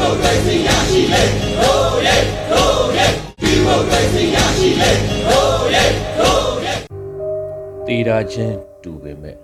[0.00, 1.22] မိုကရေစီရရှိလေ
[1.60, 2.16] ဟိုးရဲ
[2.50, 3.06] ဟိုးရဲ
[3.42, 4.90] ဒီမိုကရေစီရရှိလေ
[5.26, 5.84] ဟိုးရဲ
[6.18, 6.74] ဟိုးရဲ
[7.86, 9.36] တေတာချင်းတူပေမဲ့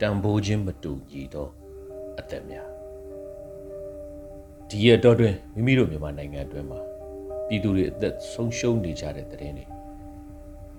[0.00, 1.50] တန်ဖိုးချင်းမတူညီတော့
[2.18, 2.68] အသက်များ
[4.68, 6.80] ဒီရတော့တွင်မိမိတို့မြန်မာနိုင်ငံအတွင်းမှာ
[7.46, 9.66] ပြည်သူတွေအသက်ဆုံးရှုံးနေကြတဲ့တဲ့င်းတွေ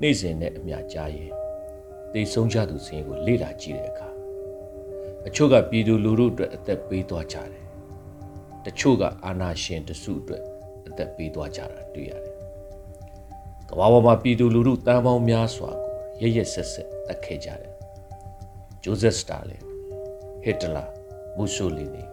[0.02, 1.32] နေ့စဉ်နဲ့အမျှကြားရင်
[2.14, 4.10] တေဆုံးကြသူစင်းကိုလေ့လာကြည့်တဲ့အခါ
[5.28, 7.61] အချို့ကပြည်သူလူထုအတွက်အသက်ပေးသွားကြတယ်
[8.66, 10.44] တချို့ကအာဏာရှင်တစုအတွက်
[10.88, 12.36] အသက်ပေးသွားကြတာတွေ့ရတယ်
[13.70, 15.72] ကမ္ဘာပေါ်မှာပြည်သူလူထုတန်ပေါင်းများစွာ
[16.20, 17.74] ကိုရရက်ဆက်ဆက်တတ်ခဲ့ကြတယ်
[18.84, 19.62] ဂျိုးဇက်စတာလင်
[20.44, 20.86] ဟစ်တလာ
[21.38, 22.04] မူဆိုလီနီ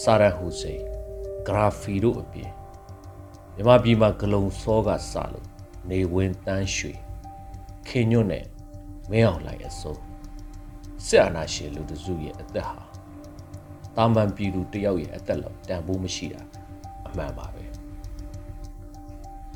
[0.00, 0.82] ဆာရဟူစိန်
[1.46, 2.50] ဂရာဖီတို့အပြင်
[3.54, 5.46] မြန်မာပြည်မှာဂလုံစောကစလို့
[5.90, 6.92] နေဝင်းတန်းရွှေ
[7.88, 8.44] ခင်ညွန့်နဲ့
[9.10, 10.00] မင်းအောင်လှိုင်အစိုး
[11.06, 12.93] စစ်အာဏာရှင်လူတစုရဲ့အသက်ဟာ
[13.96, 16.42] တာမန်ပြည်သူတယောက်ရဲ့အသက်လောက်တန်ဖိုးမရှိတာ
[17.06, 17.64] အမှန်ပါပဲ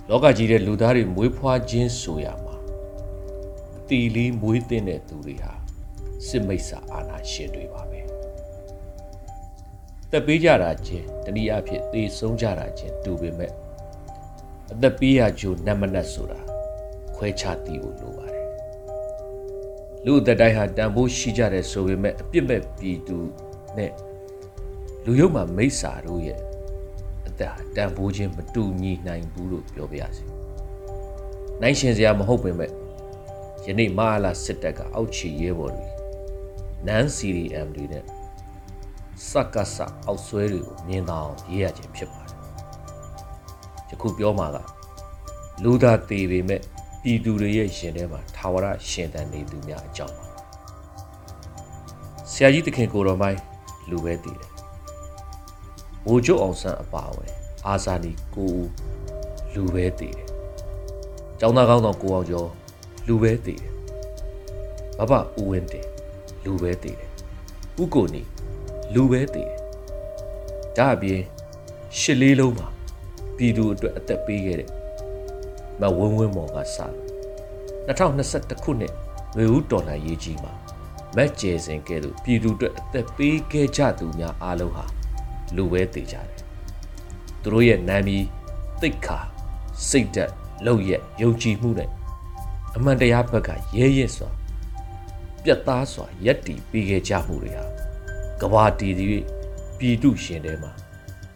[0.08, 2.56] လောကကြီးတဲ့လူသားတွေမွေးဖွားခြင်းဆိုရမှာ
[3.78, 5.52] အတီလီမွေးတဲ့တဲ့သူတွေဟာ
[6.26, 8.00] စစ်မိတ်ဆာအာဏာရှင်တွေပါပဲ
[10.10, 13.52] တက်ပေးကြတာချင်းတနည်းအားဖြင့်သေဆုံးကြတာချင်းတူပေမဲ့
[14.72, 16.40] အသက်ပေးရကြိုနတ်မနတ်ဆိုတာ
[17.14, 18.46] ခွဲခြားသိဖို့လိုပါတယ်
[20.04, 23.16] လူအသက်တိုင်းဟာတန်ဖိုးရှိကြတယ်ဆိုပေမဲ့အပြစ်မဲ့ပြည်သူ
[23.76, 23.92] နဲ့
[25.10, 26.40] လူရုပ်မှာမိစ္ဆာတို့ရဲ့
[27.28, 30.24] အသက်ဟာတန်ဖိုးချင်းမတူညီနိုင်ဘူးလို့ပြောပြရစီ
[31.62, 32.70] နိုင်ရှင်စရာမဟုတ်ပေမဲ့
[33.66, 35.86] ယနေ့မဟာလာစစ်တပ်ကအောက်ချီရဲဘော်တွေ
[36.86, 38.04] နန်း CDM တွေနဲ့
[39.28, 42.36] စက္ကစအောက်ဆွဲတွေကိုမြင်တော့ရေးရခြင်းဖြစ်ပါတယ်
[43.90, 44.56] ယခုပြောမှာက
[45.62, 46.60] လူသားသေးပေမဲ့
[47.02, 50.26] ပြည်သူတွေရဲ့ရှင်ထဲမှာထာဝရရှင်တန်နေသူများအကြောင်းပါ
[52.30, 53.40] ဆရာကြီးတခင်ကိုတော်မိုင်း
[53.90, 54.52] လူပဲတည်တယ်။
[56.08, 57.32] ဘိုးကျုပ်အောင်ဆန်းအပါအဝင်
[57.66, 58.68] အာဇာနည်ကိုဦး
[59.54, 60.28] လူပဲတည်တယ်။
[61.38, 62.50] ကျောင်းသားကောင်းဆောင်ကိုအောင်ကျော်
[63.06, 63.72] လူပဲတည်တယ်။
[64.98, 65.86] ဘဘဦးဝင်းတင်
[66.44, 67.10] လူပဲတည်တယ်။
[67.82, 68.22] ဦးကိုနီ
[68.94, 69.56] လူပဲတည်တယ်။
[70.76, 71.22] ဒါအပြင်
[71.98, 72.68] ရှစ်လေးလုံးမှာ
[73.36, 74.70] ပြည်သူအတွက်အသက်ပေးခဲ့တဲ့
[75.80, 76.92] မဝင်းဝင်းမော်ကစတယ်
[77.88, 78.92] 2021ခုနှစ်
[79.36, 80.52] ငွေဦးတော်လှန်ရေးကြီးမှာ
[81.16, 84.86] မက်ကျယ်စင်ကဲ့သို့ပြည်သူအတွက်အသက်ပေးခဲ့ကြသူများအားလုံးဟာ
[85.56, 86.28] လူပဲတည်ကြတယ်။
[87.42, 88.24] သူတို့ရဲ့နာမည်
[88.80, 89.18] သိက္ခာ
[89.88, 90.32] စိတ်ဓာတ်
[90.66, 91.90] လောက်ရက်ယုံကြည်မှုနဲ့
[92.76, 94.30] အမှန်တရားဘက်ကရဲရဲစွာ
[95.42, 97.64] ပြတ်သားစွာယက်တီပေးခဲ့ကြမှုတွေဟာ
[98.40, 99.06] ကဘာတီတီ
[99.78, 100.72] ပြည်သူရှင်ထဲမှာ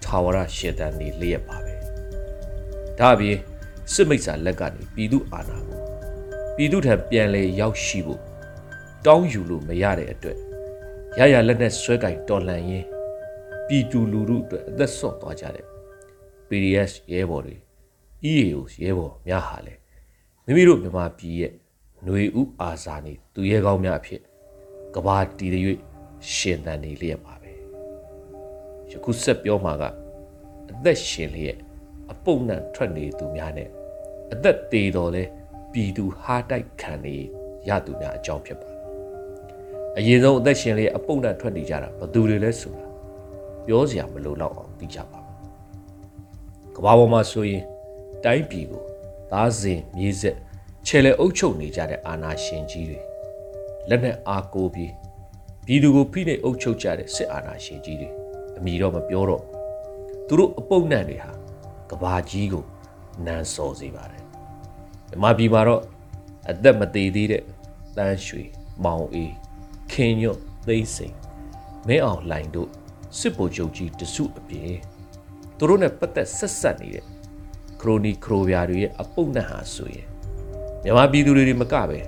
[0.04, 1.74] ထာဝရရှင်တန်နေလျက်ပါပဲ။
[2.98, 3.38] ဒါအပြင်
[3.92, 5.80] စစ်မိတ်ဆာလက်ကနေပြည်သူအာဏာကို
[6.56, 8.20] ပြည်သူထံပြန်လဲရောက်ရှိဖို့
[9.06, 10.38] တောင်းယူလို့မရတဲ့အတွက်
[11.18, 12.86] ရရလက်နဲ့ဆွဲကင်တော်လှန်ရင်း
[13.74, 15.66] ပြည်သူလူထုအတွက်အသက်ဆော့သွားကြတဲ့
[16.48, 17.56] PDS ရဲဘော်တွေ
[18.32, 19.80] EAO ရဲဘော်များဟာလည်း
[20.44, 21.52] မိမိတို့မြန်မာပြည်ရဲ့
[22.04, 24.20] ຫນွေဥအာဇာနေသူရဲကောင်းများအဖြစ်
[24.94, 25.60] ကဘာတီတွေ၍
[26.32, 27.52] ရှင်သန်နေလျက်ပါပဲ
[28.90, 29.82] ယခုဆက်ပြောမှာက
[30.70, 31.58] အသက်ရှင်လျက်
[32.12, 33.68] အပုပ်နှံထွက်နေသူများနဲ့
[34.32, 35.22] အသက်သေးတော်လဲ
[35.72, 37.16] ပြည်သူဟာတိုက်ခံနေ
[37.68, 38.80] ရသူများအကြောင်းဖြစ်ပါတယ်။
[39.98, 42.91] အရင်ဆုံးအသက်ရှင်လေးအပုပ်နဲ့ထွက်နေကြတာဘယ်သူတွေလဲဆိုတာ
[43.66, 45.36] ပြောစရာမလိုတော့အောင်သိကြပါမယ်။
[46.76, 47.62] ကဘာပေါ်မှာဆိုရင်
[48.24, 48.82] တိုင်းပြည်ကို
[49.32, 50.36] သားစဉ်မြေဆက်
[50.86, 53.00] ခြေလေအုပ်ချုပ်နေကြတဲ့အာဏာရှင်ကြီးတွေ
[53.88, 54.92] လက်နက်အားကိုးပြီး
[55.66, 58.08] ပြည်သူကိုဖိနှိပ်အုပ်ချုပ်ကြတဲ့စစ်အာဏာရှင်ကြီးတွေ
[58.58, 59.42] အမိတော့မပြောတော့
[60.26, 61.32] သူတို့အပုပ်နှံတွေဟာ
[61.90, 62.64] ကဘာကြီးကို
[63.26, 64.24] နန်းစော်စေပါတယ်
[65.10, 65.82] မြမပြည်မှာတော့
[66.50, 67.42] အသက်မသေးသေးတဲ့
[67.96, 68.42] တန်းရွှေ
[68.84, 69.32] မောင်အေး
[69.92, 71.14] ခင်ညွတ်သိမ့်စိန်
[71.86, 72.70] မင်းအောင်လှိုင်တို့
[73.18, 74.74] စစ်ဗိုလ်ချုပ်ကြီးတစုအပြင်
[75.58, 77.04] သူတို့နဲ့ပတ်သက်ဆက်ဆက်နေတဲ့
[77.80, 80.06] ခရိုနီခရိုဗျာတွေရဲ့အပုတ်နဲ့ဟာဆိုရင်
[80.82, 82.00] မြန်မာပြည်သူတွေမကပဲ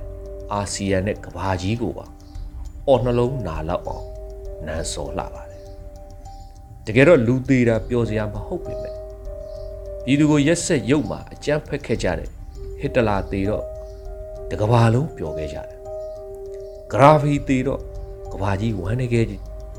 [0.52, 2.06] အာဆီယံနဲ့ကဘာကြီးကိုပါ
[2.88, 4.06] အော်နှလုံးနာလောက်အောင်
[4.66, 5.62] နန်းစော်လှပါတယ်
[6.86, 8.94] တကယ်တော့လူသေးတာပျော်စရာမဟုတ်ပေမဲ့
[10.04, 12.28] ပြည်သူကိုရက်ဆက်ရုပ်မှာအကြမ်းဖက်ခဲ့ကြတဲ့
[12.80, 13.64] ဟစ်တလာသေးတော့
[14.50, 15.78] တကဘာလုံးပျော်ခဲ့ကြတယ်
[16.92, 17.80] ဂရာဖီသေးတော့
[18.32, 19.26] ကဘာကြီးဝမ်းနေခဲ့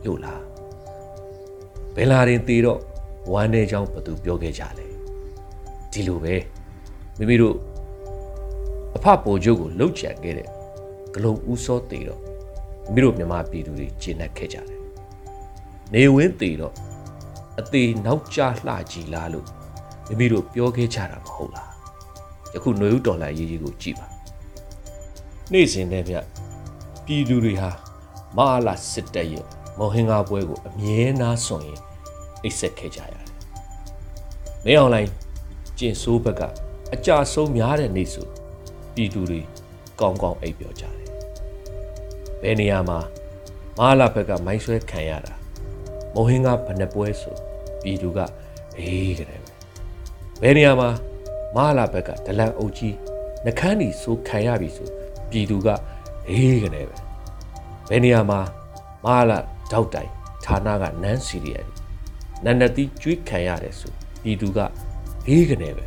[0.05, 0.44] လို့လား
[1.95, 2.79] ဘယ်လာရင်သေးတော့
[3.31, 4.85] ဝမ်းနေကြောင်းဘသူပြောခဲ့ကြလဲ
[5.91, 6.35] ဒီလိုပဲ
[7.17, 7.55] မိမိတို့
[8.95, 10.47] အဖပိုကျုပ်ကိုလှုပ်ချန်ခဲ့တဲ့
[11.13, 12.21] ဂလုံဦးစောသေးတော့
[12.85, 14.79] မိမိတို့မြမပြည်သူတွေကျင့်တတ်ခဲ့ကြတယ်
[15.93, 16.73] နေဝင်းသေးတော့
[17.59, 19.47] အသေးနောက်ကျလှကြီးလားလို့
[20.07, 21.69] မိမိတို့ပြောခဲ့ကြတာမဟုတ်လား
[22.53, 24.07] ယခုຫນွေဦးဒေါ်လာရေးကြီးကိုကြည့်ပါ
[25.51, 26.15] နေ့စဉ်နဲ့ဗျ
[27.05, 27.69] ပြည်သူတွေဟာ
[28.37, 29.45] မဟာလာစစ်တပ်ရဲ့
[29.77, 31.81] မော်ဟင်္ဂါပွဲကိုအမြဲနားဆွန်ရင်
[32.43, 33.25] အိတ်ဆက်ခဲ့ကြရတယ်
[34.65, 35.11] မင်းအောင်လိုင်း
[35.77, 36.41] ကျင်ဆိုးဘက်က
[36.93, 38.27] အကြဆုံးများတဲ့နေ့ဆို
[38.93, 39.41] ပြည်သူတွေ
[39.99, 40.95] ကောင်းကောင်းအိပ်ပျော်ကြတယ်
[42.41, 42.99] ဘယ်နေရာမှာ
[43.77, 45.33] မဟာလာဘက်ကမိုင်းဆွဲခံရတာ
[46.13, 47.35] မုံဟင်းကဘဏ္ဍပွဲဆို
[47.83, 48.19] ပြည်သူက
[48.77, 49.51] အေးကြတယ်ပဲ
[50.41, 50.89] ဘယ်နေရာမှာ
[51.55, 52.95] မဟာလာဘက်ကဒလန်အုပ်ကြီး
[53.45, 54.87] နှခမ်းဒီဆိုခံရပြီဆို
[55.29, 55.67] ပြည်သူက
[56.29, 56.97] အေးကြတယ်ပဲ
[57.89, 58.39] ဘယ်နေရာမှာ
[59.05, 59.37] မဟာလာ
[59.71, 60.11] တောက်တိုင်
[60.45, 61.65] ဌာနကနန်းစီရီယယ်
[62.45, 64.59] နန္ဒတိကျွေးခံရတယ်ဆိုပြည်သူက
[65.27, 65.85] အေးကနေပဲ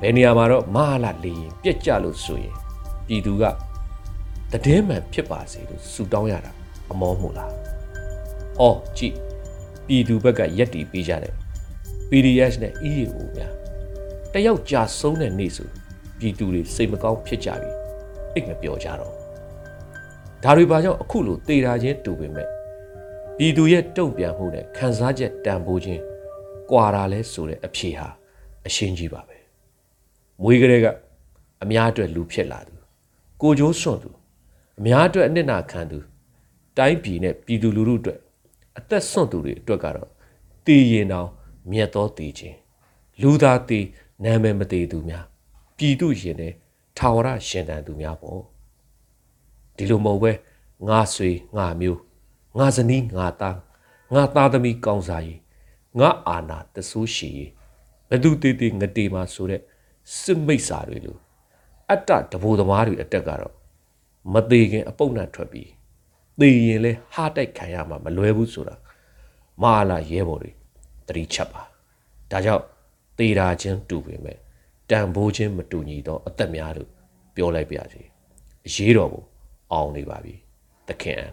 [0.00, 2.56] ဘယ်နေရာမှာတော့မဟာလာလေရင်ပြက်ကြလို့ဆိုရင်
[3.06, 3.44] ပြည်သူက
[4.52, 6.50] တည်င်းမှန်ဖြစ်ပါစေလို့ဆုတောင်းရတာ
[6.90, 7.50] အမောမှုလား။
[8.60, 9.14] အော်ကြည့်
[9.86, 11.34] ပြည်သူဘက်ကရက်တီပေးကြတယ်
[12.10, 13.52] PDS နဲ့ EAO များ
[14.32, 15.68] တယောက်ကြာဆုံးတဲ့နေ့ဆို
[16.18, 17.70] ပြည်သူတွေစိတ်မကောင်းဖြစ်ကြပြီ
[18.34, 19.23] အိတ်မပြောကြတော့
[20.44, 22.48] ဒါတွေဘာကြောင့်အခုလိုတေတာချင်းတူပေမဲ့
[23.36, 26.02] ပြည်သူရဲ့တုံ့ပြန်မှုနဲ့ခံစားချက်တန်ဖိုးခြင်း
[26.70, 28.08] ကွာတာလဲဆိုတဲ့အဖြေဟာ
[28.66, 29.36] အရှင်းကြီးပါပဲ
[30.42, 30.86] မွေးကလေးက
[31.62, 32.74] အများအတွက်လူဖြစ်လာသူ
[33.42, 34.10] ကိုကျိုးစွန့်သူ
[34.78, 35.98] အများအတွက်အနစ်နာခံသူ
[36.78, 38.18] တိုင်းပြည်နဲ့ပြည်သူလူထုအတွက်
[38.78, 40.10] အသက်ဆွန့်သူတွေအတွက်ကတော့
[40.66, 41.28] တည်ရင်တောင်
[41.70, 42.56] မြတ်သောတည်ခြင်း
[43.22, 43.84] လူသားတည်
[44.24, 45.24] နာမည်မတည်သူများ
[45.76, 46.52] ပြည်သူရင်တဲ့
[46.98, 48.53] ထာဝရရှင်တန်သူများပေါ့
[49.76, 50.32] ဒီလိုမဟုတ်ပဲ
[50.88, 52.00] ငါဆွေငါမျိုး
[52.58, 53.58] ငါဇနီးငါသား
[54.14, 55.40] ငါသားသမီးကောင်းစားရေး
[56.00, 57.50] ငါအာနာတဆိုးရှိရေး
[58.10, 59.60] ဘသူတည်တည်ငတေမှာဆိုတဲ့
[60.20, 61.20] စစ်မိတ်စာတွေလို့
[61.90, 63.54] အတ္တတဘိုသမားတွေအတက်ကတော့
[64.32, 65.70] မသေးခင်အပုတ်နဲ့ထွက်ပြီး
[66.40, 68.76] သေရင်လဲဟာတိုက်ခံရမှာမလွယ်ဘူးဆိုတာ
[69.62, 70.50] မဟာလာရဲဘော်တွေ
[71.06, 71.62] တတိချက်ပါ
[72.30, 72.64] ဒါကြောင့်
[73.18, 74.38] သေတာချင်းတူပေမဲ့
[74.90, 76.90] တန်ဖိုးချင်းမတူညီတော့အသက်များလို့
[77.34, 78.02] ပြောလိုက်ပါစီ
[78.66, 79.24] အရေးတော်ကို
[79.74, 80.34] အောင်နေပါပြီ
[80.88, 81.32] သခင်အန်